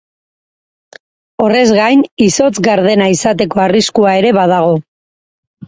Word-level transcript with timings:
Horrez 1.43 1.65
gain, 1.81 2.01
izotz 2.29 2.55
gardena 2.69 3.11
izateko 3.19 3.65
arriskua 3.69 4.17
ere 4.25 4.35
badago. 4.43 4.77